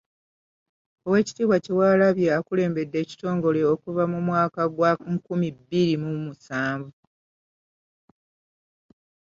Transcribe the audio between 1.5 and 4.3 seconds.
Kyewalabye akulembedde ekitongole okuva mu